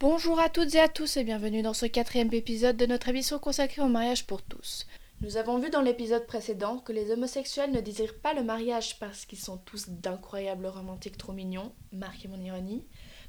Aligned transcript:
Bonjour 0.00 0.38
à 0.38 0.48
toutes 0.48 0.74
et 0.74 0.80
à 0.80 0.88
tous 0.88 1.16
et 1.16 1.24
bienvenue 1.24 1.62
dans 1.62 1.72
ce 1.72 1.86
quatrième 1.86 2.32
épisode 2.32 2.76
de 2.76 2.86
notre 2.86 3.08
émission 3.08 3.38
consacrée 3.38 3.82
au 3.82 3.88
mariage 3.88 4.26
pour 4.26 4.42
tous. 4.42 4.86
Nous 5.20 5.36
avons 5.36 5.58
vu 5.58 5.70
dans 5.70 5.80
l'épisode 5.80 6.26
précédent 6.26 6.78
que 6.78 6.92
les 6.92 7.10
homosexuels 7.10 7.72
ne 7.72 7.80
désirent 7.80 8.18
pas 8.20 8.34
le 8.34 8.42
mariage 8.44 8.98
parce 8.98 9.26
qu'ils 9.26 9.38
sont 9.38 9.56
tous 9.56 9.88
d'incroyables 9.88 10.66
romantiques 10.66 11.16
trop 11.16 11.32
mignons, 11.32 11.72
marquez 11.92 12.28
mon 12.28 12.40
ironie, 12.40 12.84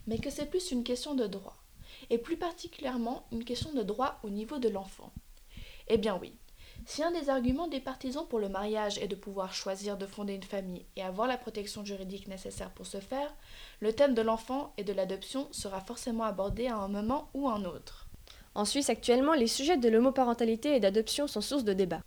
mais 0.06 0.20
que 0.20 0.30
c'est 0.30 0.50
plus 0.50 0.72
une 0.72 0.84
question 0.84 1.16
de 1.16 1.28
droit, 1.28 1.58
et 2.10 2.18
plus 2.18 2.38
particulièrement 2.38 3.26
une 3.32 3.44
question 3.44 3.74
de 3.74 3.84
droit 3.84 4.20
au 4.24 4.30
niveau 4.30 4.58
de 4.60 4.70
l'enfant. 4.70 5.12
Eh 5.88 5.98
bien 5.98 6.18
oui, 6.20 6.38
si 6.86 7.04
un 7.04 7.12
des 7.12 7.30
arguments 7.30 7.68
des 7.68 7.80
partisans 7.80 8.28
pour 8.28 8.40
le 8.40 8.50
mariage 8.50 8.98
est 9.00 9.08
de 9.08 9.16
pouvoir 9.16 9.54
choisir 9.54 9.98
de 9.98 10.06
fonder 10.06 10.34
une 10.34 10.44
famille 10.44 10.86
et 10.96 11.02
avoir 11.02 11.28
la 11.28 11.38
protection 11.38 11.84
juridique 11.84 12.28
nécessaire 12.28 12.72
pour 12.72 12.86
ce 12.86 13.00
faire, 13.00 13.34
le 13.80 13.94
thème 13.94 14.14
de 14.14 14.22
l'enfant 14.22 14.74
et 14.78 14.84
de 14.84 14.94
l'adoption 14.94 15.48
sera 15.52 15.80
forcément 15.80 16.26
abordé 16.26 16.68
à 16.68 16.78
un 16.78 16.88
moment 16.88 17.30
ou 17.34 17.48
un 17.48 17.66
autre. 17.66 18.08
En 18.54 18.66
Suisse 18.66 18.90
actuellement, 18.90 19.34
les 19.34 19.48
sujets 19.48 19.78
de 19.78 19.90
l'homoparentalité 19.90 20.76
et 20.76 20.80
d'adoption 20.80 21.28
sont 21.28 21.42
source 21.42 21.64
de 21.64 21.74
débat. 21.74 22.02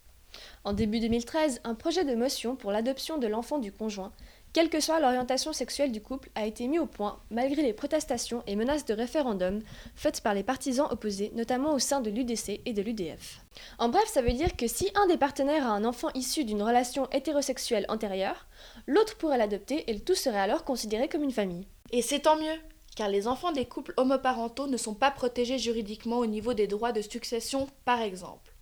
En 0.65 0.73
début 0.73 1.01
2013, 1.01 1.60
un 1.65 1.74
projet 1.74 2.04
de 2.04 2.15
motion 2.15 2.54
pour 2.54 2.70
l'adoption 2.70 3.18
de 3.18 3.26
l'enfant 3.26 3.59
du 3.59 3.73
conjoint 3.73 4.12
quelle 4.52 4.70
que 4.70 4.80
soit 4.80 5.01
l'orientation 5.01 5.52
sexuelle 5.52 5.93
du 5.93 6.01
couple, 6.01 6.30
a 6.34 6.47
été 6.47 6.66
mis 6.69 6.79
au 6.79 6.87
point 6.87 7.20
malgré 7.30 7.62
les 7.62 7.73
protestations 7.73 8.43
et 8.47 8.57
menaces 8.57 8.87
de 8.87 8.95
référendum 8.95 9.61
faites 9.95 10.23
par 10.23 10.34
les 10.34 10.43
partisans 10.43 10.88
opposés, 10.91 11.33
notamment 11.34 11.74
au 11.74 11.79
sein 11.79 12.01
de 12.01 12.11
l'UDC 12.11 12.61
et 12.65 12.73
de 12.73 12.83
l'UDF. 12.83 13.41
En 13.79 13.88
bref, 13.88 14.09
ça 14.09 14.23
veut 14.23 14.33
dire 14.33 14.57
que 14.57 14.66
si 14.66 14.91
un 14.95 15.07
des 15.07 15.19
partenaires 15.19 15.66
a 15.66 15.73
un 15.73 15.85
enfant 15.85 16.09
issu 16.15 16.45
d'une 16.45 16.63
relation 16.63 17.09
hétérosexuelle 17.10 17.87
antérieure, 17.88 18.46
l'autre 18.87 19.16
pourrait 19.16 19.38
l'adopter 19.38 19.90
et 19.90 19.95
le 19.95 20.01
tout 20.01 20.15
serait 20.15 20.40
alors 20.40 20.65
considéré 20.65 21.09
comme 21.09 21.24
une 21.24 21.30
famille. 21.30 21.66
Et 21.90 22.02
c'est 22.02 22.21
tant 22.21 22.37
mieux, 22.37 22.59
car 22.96 23.09
les 23.09 23.29
enfants 23.29 23.52
des 23.52 23.66
couples 23.66 23.95
homoparentaux 23.96 24.66
ne 24.66 24.77
sont 24.77 24.95
pas 24.95 25.10
protégés 25.10 25.59
juridiquement 25.59 26.18
au 26.18 26.27
niveau 26.27 26.55
des 26.55 26.66
droits 26.66 26.93
de 26.93 27.02
succession, 27.02 27.68
par 27.85 28.01
exemple. 28.01 28.52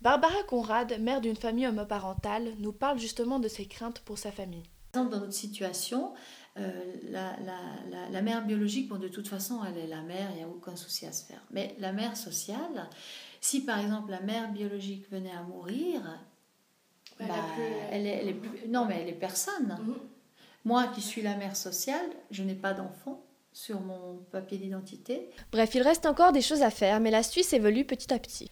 Barbara 0.00 0.42
Conrad, 0.48 1.00
mère 1.00 1.20
d'une 1.20 1.36
famille 1.36 1.68
homoparentale, 1.68 2.54
nous 2.58 2.72
parle 2.72 2.98
justement 2.98 3.38
de 3.38 3.46
ses 3.46 3.66
craintes 3.66 4.00
pour 4.00 4.18
sa 4.18 4.32
famille 4.32 4.64
dans 4.92 5.04
notre 5.04 5.32
situation, 5.32 6.12
euh, 6.58 6.70
la, 7.10 7.34
la, 7.40 8.10
la, 8.10 8.22
mère 8.22 8.44
biologique, 8.44 8.88
bon, 8.88 8.98
de 8.98 9.08
toute 9.08 9.26
façon, 9.26 9.60
elle 9.64 9.78
est 9.78 9.86
la 9.86 10.02
mère, 10.02 10.28
il 10.32 10.36
n'y 10.36 10.42
a 10.42 10.48
aucun 10.48 10.76
souci 10.76 11.06
à 11.06 11.12
se 11.12 11.24
faire. 11.24 11.40
Mais 11.50 11.74
la 11.78 11.92
mère 11.92 12.16
sociale, 12.16 12.90
si 13.40 13.64
par 13.64 13.78
exemple 13.78 14.10
la 14.10 14.20
mère 14.20 14.52
biologique 14.52 15.10
venait 15.10 15.32
à 15.32 15.42
mourir, 15.42 16.02
bah, 17.18 17.26
elle, 17.90 18.06
est, 18.06 18.18
elle, 18.20 18.28
est, 18.28 18.34
plus, 18.34 18.68
non, 18.68 18.84
mais 18.84 19.00
elle 19.00 19.08
est 19.08 19.18
personne. 19.18 19.78
Mhm. 19.80 19.96
Moi 20.64 20.88
qui 20.88 21.00
suis 21.00 21.22
la 21.22 21.36
mère 21.36 21.56
sociale, 21.56 22.06
je 22.30 22.42
n'ai 22.42 22.54
pas 22.54 22.74
d'enfant 22.74 23.24
sur 23.52 23.80
mon 23.80 24.18
papier 24.30 24.58
d'identité. 24.58 25.30
Bref, 25.52 25.74
il 25.74 25.82
reste 25.82 26.04
encore 26.06 26.32
des 26.32 26.42
choses 26.42 26.62
à 26.62 26.70
faire, 26.70 27.00
mais 27.00 27.10
la 27.10 27.22
Suisse 27.22 27.52
évolue 27.52 27.84
petit 27.84 28.12
à 28.12 28.18
petit. 28.18 28.50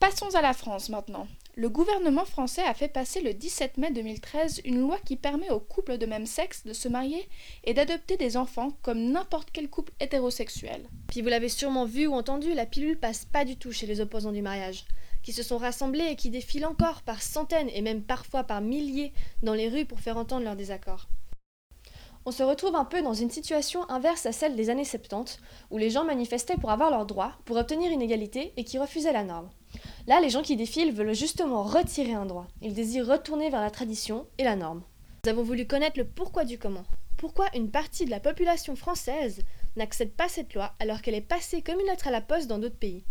Passons 0.00 0.36
à 0.36 0.42
la 0.42 0.52
France 0.52 0.90
maintenant. 0.90 1.26
Le 1.56 1.68
gouvernement 1.68 2.24
français 2.24 2.62
a 2.62 2.72
fait 2.72 2.86
passer 2.86 3.20
le 3.20 3.34
17 3.34 3.78
mai 3.78 3.90
2013 3.90 4.60
une 4.64 4.78
loi 4.78 4.96
qui 5.04 5.16
permet 5.16 5.50
aux 5.50 5.58
couples 5.58 5.98
de 5.98 6.06
même 6.06 6.24
sexe 6.24 6.64
de 6.64 6.72
se 6.72 6.86
marier 6.86 7.28
et 7.64 7.74
d'adopter 7.74 8.16
des 8.16 8.36
enfants 8.36 8.70
comme 8.82 9.10
n'importe 9.10 9.48
quel 9.52 9.68
couple 9.68 9.92
hétérosexuel. 9.98 10.88
Puis 11.08 11.20
vous 11.20 11.28
l'avez 11.28 11.48
sûrement 11.48 11.84
vu 11.84 12.06
ou 12.06 12.14
entendu, 12.14 12.54
la 12.54 12.64
pilule 12.64 12.96
passe 12.96 13.24
pas 13.24 13.44
du 13.44 13.56
tout 13.56 13.72
chez 13.72 13.86
les 13.86 14.00
opposants 14.00 14.30
du 14.30 14.40
mariage, 14.40 14.84
qui 15.24 15.32
se 15.32 15.42
sont 15.42 15.58
rassemblés 15.58 16.06
et 16.06 16.16
qui 16.16 16.30
défilent 16.30 16.66
encore 16.66 17.02
par 17.02 17.20
centaines 17.20 17.70
et 17.74 17.82
même 17.82 18.02
parfois 18.02 18.44
par 18.44 18.60
milliers 18.60 19.12
dans 19.42 19.54
les 19.54 19.68
rues 19.68 19.84
pour 19.84 19.98
faire 19.98 20.16
entendre 20.16 20.44
leurs 20.44 20.54
désaccords. 20.54 21.08
On 22.26 22.30
se 22.30 22.42
retrouve 22.42 22.76
un 22.76 22.84
peu 22.84 23.00
dans 23.02 23.14
une 23.14 23.30
situation 23.30 23.88
inverse 23.88 24.26
à 24.26 24.32
celle 24.32 24.56
des 24.56 24.70
années 24.70 24.84
70, 24.84 25.38
où 25.70 25.78
les 25.78 25.90
gens 25.90 26.04
manifestaient 26.04 26.56
pour 26.56 26.70
avoir 26.70 26.90
leurs 26.90 27.06
droits, 27.06 27.32
pour 27.44 27.56
obtenir 27.56 27.90
une 27.90 28.02
égalité 28.02 28.52
et 28.56 28.64
qui 28.64 28.78
refusaient 28.78 29.12
la 29.12 29.24
norme. 29.24 29.48
Là, 30.06 30.20
les 30.20 30.30
gens 30.30 30.42
qui 30.42 30.56
défilent 30.56 30.92
veulent 30.92 31.14
justement 31.14 31.62
retirer 31.62 32.12
un 32.12 32.26
droit. 32.26 32.46
Ils 32.62 32.74
désirent 32.74 33.06
retourner 33.06 33.50
vers 33.50 33.60
la 33.60 33.70
tradition 33.70 34.26
et 34.38 34.44
la 34.44 34.56
norme. 34.56 34.82
Nous 35.24 35.30
avons 35.30 35.42
voulu 35.42 35.66
connaître 35.66 35.98
le 35.98 36.06
pourquoi 36.06 36.44
du 36.44 36.58
comment. 36.58 36.84
Pourquoi 37.16 37.46
une 37.54 37.70
partie 37.70 38.04
de 38.04 38.10
la 38.10 38.20
population 38.20 38.76
française 38.76 39.40
n'accepte 39.76 40.16
pas 40.16 40.28
cette 40.28 40.54
loi 40.54 40.72
alors 40.78 41.02
qu'elle 41.02 41.14
est 41.14 41.20
passée 41.20 41.62
comme 41.62 41.80
une 41.80 41.86
lettre 41.86 42.08
à 42.08 42.12
la 42.12 42.20
poste 42.20 42.46
dans 42.46 42.58
d'autres 42.58 42.76
pays? 42.76 43.04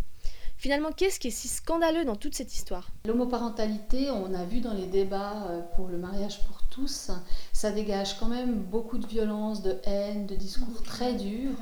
Finalement, 0.56 0.90
qu'est-ce 0.90 1.20
qui 1.20 1.28
est 1.28 1.30
si 1.30 1.46
scandaleux 1.46 2.04
dans 2.04 2.16
toute 2.16 2.34
cette 2.34 2.52
histoire? 2.52 2.90
L'homoparentalité, 3.06 4.10
on 4.10 4.34
a 4.34 4.44
vu 4.44 4.60
dans 4.60 4.74
les 4.74 4.86
débats 4.86 5.46
euh, 5.48 5.60
pour 5.76 5.86
le 5.86 5.98
mariage 5.98 6.40
pour 6.46 6.62
tous, 6.78 7.10
ça 7.52 7.70
dégage 7.70 8.18
quand 8.18 8.28
même 8.28 8.62
beaucoup 8.62 8.98
de 8.98 9.06
violence, 9.06 9.62
de 9.62 9.78
haine, 9.84 10.26
de 10.26 10.34
discours 10.34 10.82
très 10.82 11.14
durs. 11.14 11.58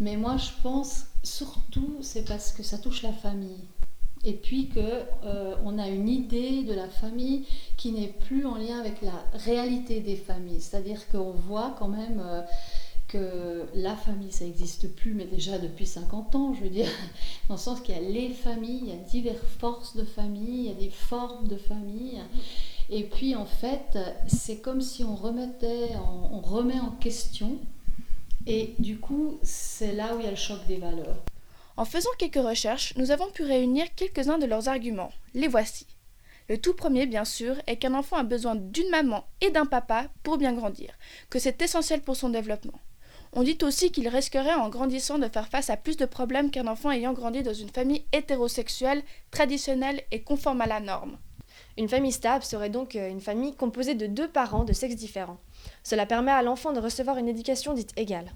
Mais 0.00 0.16
moi, 0.16 0.36
je 0.36 0.50
pense 0.62 1.04
surtout, 1.22 1.96
c'est 2.00 2.24
parce 2.24 2.52
que 2.52 2.62
ça 2.62 2.78
touche 2.78 3.02
la 3.02 3.12
famille 3.12 3.64
et 4.24 4.34
puis 4.34 4.68
que 4.68 4.80
euh, 5.24 5.54
on 5.64 5.78
a 5.78 5.88
une 5.88 6.08
idée 6.08 6.62
de 6.62 6.74
la 6.74 6.88
famille 6.88 7.44
qui 7.76 7.92
n'est 7.92 8.08
plus 8.08 8.46
en 8.46 8.54
lien 8.54 8.78
avec 8.78 9.02
la 9.02 9.24
réalité 9.34 10.00
des 10.00 10.16
familles. 10.16 10.60
C'est-à-dire 10.60 11.08
qu'on 11.08 11.32
voit 11.32 11.74
quand 11.78 11.88
même 11.88 12.22
euh, 12.24 12.42
que 13.08 13.66
la 13.74 13.96
famille, 13.96 14.30
ça 14.30 14.44
n'existe 14.44 14.94
plus, 14.94 15.14
mais 15.14 15.24
déjà 15.24 15.58
depuis 15.58 15.86
50 15.86 16.34
ans, 16.36 16.54
je 16.54 16.62
veux 16.62 16.70
dire, 16.70 16.88
dans 17.48 17.54
le 17.54 17.60
sens 17.60 17.80
qu'il 17.80 17.94
y 17.94 17.98
a 17.98 18.00
les 18.00 18.30
familles, 18.30 18.80
il 18.82 18.88
y 18.88 18.92
a 18.92 18.96
diverses 18.96 19.38
forces 19.58 19.96
de 19.96 20.04
famille, 20.04 20.60
il 20.60 20.66
y 20.66 20.70
a 20.70 20.74
des 20.74 20.90
formes 20.90 21.48
de 21.48 21.56
famille. 21.56 22.20
Et 22.90 23.04
puis 23.04 23.34
en 23.34 23.46
fait, 23.46 23.98
c'est 24.26 24.60
comme 24.60 24.80
si 24.80 25.04
on 25.04 25.14
remettait, 25.14 25.90
on 26.32 26.40
remet 26.40 26.80
en 26.80 26.90
question. 26.90 27.58
Et 28.46 28.74
du 28.78 28.98
coup, 28.98 29.38
c'est 29.42 29.92
là 29.92 30.14
où 30.14 30.20
il 30.20 30.24
y 30.24 30.28
a 30.28 30.30
le 30.30 30.36
choc 30.36 30.58
des 30.66 30.76
valeurs. 30.76 31.22
En 31.76 31.84
faisant 31.84 32.10
quelques 32.18 32.34
recherches, 32.34 32.94
nous 32.96 33.10
avons 33.10 33.30
pu 33.30 33.44
réunir 33.44 33.86
quelques-uns 33.94 34.38
de 34.38 34.46
leurs 34.46 34.68
arguments. 34.68 35.12
Les 35.34 35.48
voici. 35.48 35.86
Le 36.48 36.58
tout 36.58 36.74
premier, 36.74 37.06
bien 37.06 37.24
sûr, 37.24 37.56
est 37.66 37.76
qu'un 37.76 37.94
enfant 37.94 38.16
a 38.16 38.24
besoin 38.24 38.56
d'une 38.56 38.90
maman 38.90 39.24
et 39.40 39.50
d'un 39.50 39.64
papa 39.64 40.08
pour 40.22 40.36
bien 40.36 40.52
grandir, 40.52 40.90
que 41.30 41.38
c'est 41.38 41.62
essentiel 41.62 42.02
pour 42.02 42.16
son 42.16 42.28
développement. 42.28 42.78
On 43.32 43.42
dit 43.42 43.56
aussi 43.62 43.90
qu'il 43.90 44.08
risquerait 44.08 44.52
en 44.54 44.68
grandissant 44.68 45.18
de 45.18 45.28
faire 45.28 45.48
face 45.48 45.70
à 45.70 45.78
plus 45.78 45.96
de 45.96 46.04
problèmes 46.04 46.50
qu'un 46.50 46.66
enfant 46.66 46.90
ayant 46.90 47.14
grandi 47.14 47.42
dans 47.42 47.54
une 47.54 47.70
famille 47.70 48.04
hétérosexuelle, 48.12 49.02
traditionnelle 49.30 50.02
et 50.10 50.22
conforme 50.22 50.60
à 50.60 50.66
la 50.66 50.80
norme. 50.80 51.16
Une 51.78 51.88
famille 51.88 52.12
stable 52.12 52.44
serait 52.44 52.70
donc 52.70 52.96
euh, 52.96 53.08
une 53.08 53.20
famille 53.20 53.54
composée 53.54 53.94
de 53.94 54.06
deux 54.06 54.28
parents 54.28 54.64
de 54.64 54.72
sexe 54.72 54.96
différents. 54.96 55.38
Cela 55.82 56.06
permet 56.06 56.30
à 56.30 56.42
l'enfant 56.42 56.72
de 56.72 56.80
recevoir 56.80 57.16
une 57.16 57.28
éducation 57.28 57.72
dite 57.72 57.92
égale. 57.96 58.32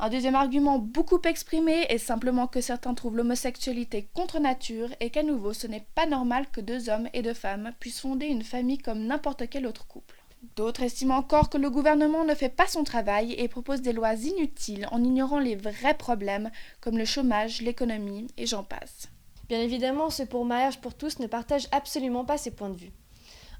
Un 0.00 0.10
deuxième 0.10 0.34
argument 0.34 0.80
beaucoup 0.80 1.20
exprimé 1.24 1.86
est 1.88 1.98
simplement 1.98 2.48
que 2.48 2.60
certains 2.60 2.94
trouvent 2.94 3.16
l'homosexualité 3.16 4.08
contre 4.12 4.40
nature 4.40 4.88
et 4.98 5.10
qu'à 5.10 5.22
nouveau 5.22 5.52
ce 5.52 5.68
n'est 5.68 5.86
pas 5.94 6.06
normal 6.06 6.46
que 6.50 6.60
deux 6.60 6.88
hommes 6.88 7.08
et 7.12 7.22
deux 7.22 7.32
femmes 7.34 7.70
puissent 7.78 8.00
fonder 8.00 8.26
une 8.26 8.42
famille 8.42 8.78
comme 8.78 9.06
n'importe 9.06 9.48
quel 9.48 9.66
autre 9.66 9.86
couple. 9.86 10.20
D'autres 10.56 10.82
estiment 10.82 11.16
encore 11.16 11.48
que 11.48 11.58
le 11.58 11.70
gouvernement 11.70 12.24
ne 12.24 12.34
fait 12.34 12.48
pas 12.48 12.66
son 12.66 12.82
travail 12.82 13.34
et 13.38 13.48
propose 13.48 13.82
des 13.82 13.92
lois 13.92 14.14
inutiles 14.14 14.88
en 14.90 15.02
ignorant 15.02 15.38
les 15.38 15.56
vrais 15.56 15.94
problèmes 15.94 16.50
comme 16.80 16.98
le 16.98 17.04
chômage, 17.04 17.62
l'économie 17.62 18.26
et 18.36 18.46
j'en 18.46 18.64
passe. 18.64 19.08
Bien 19.48 19.60
évidemment, 19.60 20.08
ceux 20.08 20.24
pour 20.24 20.44
mariage 20.44 20.80
pour 20.80 20.94
tous 20.94 21.18
ne 21.18 21.26
partagent 21.26 21.68
absolument 21.70 22.24
pas 22.24 22.38
ces 22.38 22.50
points 22.50 22.70
de 22.70 22.78
vue. 22.78 22.92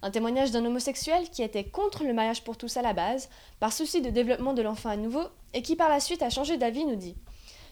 Un 0.01 0.11
témoignage 0.11 0.51
d'un 0.51 0.65
homosexuel 0.65 1.29
qui 1.31 1.43
était 1.43 1.65
contre 1.65 2.05
le 2.05 2.15
mariage 2.15 2.43
pour 2.43 2.57
tous 2.57 2.77
à 2.77 2.83
la 2.83 2.95
base, 2.95 3.29
par 3.61 3.73
souci 3.73 4.01
de 4.01 4.11
développement 4.11 4.55
de 4.55 4.63
l'enfant 4.63 4.89
à 4.89 4.97
nouveau, 4.97 5.25
et 5.53 5.63
qui 5.63 5.77
par 5.77 5.89
la 5.89 6.01
suite 6.01 6.23
a 6.23 6.31
changé 6.31 6.57
d'avis, 6.57 6.87
nous 6.87 6.97
dit 6.97 7.17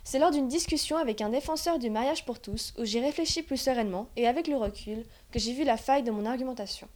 C'est 0.05 0.19
lors 0.19 0.31
d'une 0.31 0.49
discussion 0.49 0.99
avec 0.99 1.22
un 1.22 1.31
défenseur 1.31 1.78
du 1.78 1.89
mariage 1.89 2.25
pour 2.27 2.39
tous, 2.39 2.75
où 2.78 2.84
j'ai 2.84 3.01
réfléchi 3.01 3.42
plus 3.42 3.57
sereinement 3.57 4.09
et 4.16 4.27
avec 4.27 4.47
le 4.47 4.57
recul, 4.57 5.04
que 5.31 5.39
j'ai 5.39 5.54
vu 5.54 5.65
la 5.65 5.78
faille 5.78 6.03
de 6.03 6.10
mon 6.10 6.27
argumentation. 6.27 6.89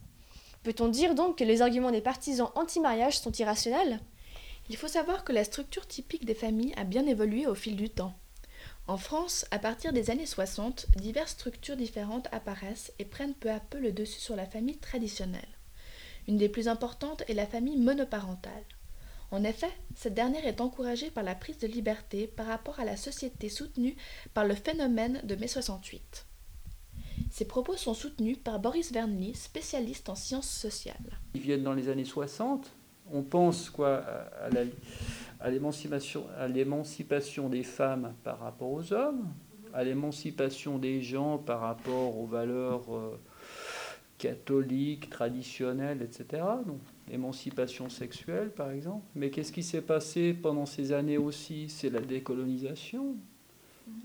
Peut-on 0.61 0.87
dire 0.87 1.15
donc 1.15 1.37
que 1.37 1.43
les 1.43 1.61
arguments 1.61 1.91
des 1.91 2.01
partisans 2.01 2.51
anti-mariage 2.55 3.19
sont 3.19 3.31
irrationnels? 3.31 3.99
Il 4.69 4.77
faut 4.77 4.87
savoir 4.87 5.23
que 5.23 5.33
la 5.33 5.43
structure 5.43 5.87
typique 5.87 6.25
des 6.25 6.35
familles 6.35 6.73
a 6.77 6.83
bien 6.83 7.07
évolué 7.07 7.47
au 7.47 7.55
fil 7.55 7.75
du 7.75 7.89
temps. 7.89 8.13
En 8.87 8.95
France, 8.95 9.45
à 9.51 9.59
partir 9.59 9.91
des 9.91 10.11
années 10.11 10.25
60, 10.25 10.87
diverses 10.95 11.31
structures 11.31 11.75
différentes 11.75 12.29
apparaissent 12.31 12.93
et 12.99 13.05
prennent 13.05 13.33
peu 13.33 13.51
à 13.51 13.59
peu 13.59 13.79
le 13.79 13.91
dessus 13.91 14.21
sur 14.21 14.37
la 14.37 14.45
famille 14.45 14.77
traditionnelle. 14.77 15.41
Une 16.29 16.37
des 16.37 16.47
plus 16.47 16.69
importantes 16.69 17.23
est 17.27 17.33
la 17.33 17.45
famille 17.45 17.77
monoparentale. 17.77 18.63
En 19.31 19.43
effet, 19.43 19.71
cette 19.95 20.13
dernière 20.13 20.47
est 20.47 20.61
encouragée 20.61 21.11
par 21.11 21.25
la 21.25 21.35
prise 21.35 21.57
de 21.57 21.67
liberté 21.67 22.27
par 22.27 22.45
rapport 22.45 22.79
à 22.79 22.85
la 22.85 22.95
société 22.95 23.49
soutenue 23.49 23.97
par 24.33 24.45
le 24.45 24.55
phénomène 24.55 25.19
de 25.25 25.35
mai 25.35 25.49
68. 25.49 26.25
Ces 27.29 27.45
propos 27.45 27.75
sont 27.75 27.93
soutenus 27.93 28.37
par 28.41 28.59
Boris 28.59 28.93
Vernely, 28.93 29.35
spécialiste 29.35 30.07
en 30.07 30.15
sciences 30.15 30.49
sociales. 30.49 31.19
Ils 31.33 31.41
viennent 31.41 31.63
dans 31.63 31.73
les 31.73 31.89
années 31.89 32.05
60. 32.05 32.71
On 33.11 33.21
pense 33.21 33.69
quoi 33.69 33.97
à 33.97 34.49
la 34.49 34.63
à 35.39 35.49
l'émancipation 35.49 37.49
des 37.49 37.63
femmes 37.63 38.13
par 38.23 38.39
rapport 38.39 38.71
aux 38.71 38.93
hommes, 38.93 39.27
à 39.73 39.83
l'émancipation 39.83 40.77
des 40.77 41.01
gens 41.01 41.37
par 41.37 41.61
rapport 41.61 42.17
aux 42.17 42.25
valeurs 42.25 42.85
catholiques, 44.17 45.09
traditionnelles, 45.09 46.01
etc. 46.01 46.43
Donc, 46.65 46.79
émancipation 47.11 47.89
sexuelle, 47.89 48.49
par 48.49 48.71
exemple. 48.71 49.05
Mais 49.15 49.29
qu'est-ce 49.29 49.51
qui 49.51 49.63
s'est 49.63 49.81
passé 49.81 50.33
pendant 50.33 50.65
ces 50.65 50.91
années 50.91 51.17
aussi? 51.17 51.69
C'est 51.69 51.89
la 51.89 52.01
décolonisation. 52.01 53.15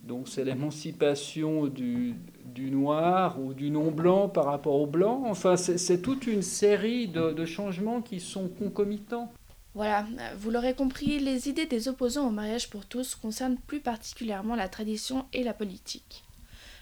Donc 0.04 0.28
c'est 0.28 0.44
l'émancipation 0.44 1.66
du, 1.66 2.14
du, 2.44 2.70
noir 2.70 3.40
ou 3.40 3.52
du 3.52 3.70
non-blanc 3.70 4.28
par 4.28 4.46
rapport 4.46 4.74
au 4.74 4.86
blanc. 4.86 5.24
Enfin, 5.26 5.56
c'est 5.56 6.02
toute 6.02 6.26
une 6.26 6.42
série 6.42 7.08
de, 7.08 7.44
changements 7.44 8.00
qui 8.00 8.20
sont 8.20 8.48
concomitants. 8.48 9.32
Voilà, 9.74 10.06
vous 10.36 10.50
l'aurez 10.50 10.74
compris, 10.74 11.18
les 11.18 11.48
idées 11.48 11.66
des 11.66 11.88
opposants 11.88 12.26
au 12.26 12.30
mariage 12.30 12.68
pour 12.68 12.84
tous 12.84 13.14
concernent 13.14 13.56
plus 13.66 13.80
particulièrement 13.80 14.54
la 14.54 14.68
tradition 14.68 15.26
et 15.32 15.42
la 15.42 15.54
politique. 15.54 16.24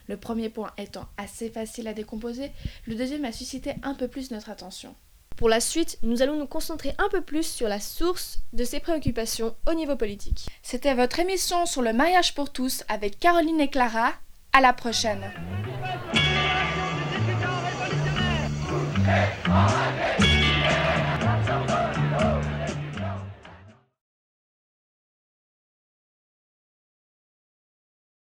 Le 0.08 0.16
premier 0.16 0.48
point 0.48 0.72
étant 0.76 1.06
assez 1.16 1.50
facile 1.50 1.86
à 1.86 1.94
décomposer, 1.94 2.50
le 2.86 2.96
deuxième 2.96 3.24
a 3.24 3.30
suscité 3.30 3.74
un 3.84 3.94
peu 3.94 4.08
plus 4.08 4.32
notre 4.32 4.50
attention. 4.50 4.96
Pour 5.36 5.48
la 5.48 5.60
suite, 5.60 5.98
nous 6.02 6.20
allons 6.20 6.36
nous 6.36 6.48
concentrer 6.48 6.92
un 6.98 7.08
peu 7.08 7.20
plus 7.20 7.44
sur 7.46 7.68
la 7.68 7.80
source 7.80 8.40
de 8.52 8.64
ces 8.64 8.80
préoccupations 8.80 9.54
au 9.68 9.74
niveau 9.74 9.96
politique. 9.96 10.48
C'était 10.62 10.94
votre 10.94 11.20
émission 11.20 11.64
sur 11.64 11.80
le 11.80 11.92
mariage 11.92 12.34
pour 12.34 12.52
tous 12.52 12.82
avec 12.88 13.18
Caroline 13.20 13.60
et 13.60 13.70
Clara. 13.70 14.12
À 14.52 14.60
la 14.60 14.72
prochaine. 14.72 15.32